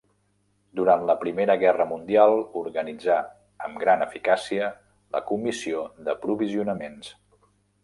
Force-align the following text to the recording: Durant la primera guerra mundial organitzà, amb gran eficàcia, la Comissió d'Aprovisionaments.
Durant 0.77 1.03
la 1.09 1.15
primera 1.23 1.55
guerra 1.63 1.85
mundial 1.91 2.33
organitzà, 2.61 3.19
amb 3.69 3.79
gran 3.85 4.07
eficàcia, 4.07 4.73
la 5.17 5.23
Comissió 5.31 5.87
d'Aprovisionaments. 6.09 7.17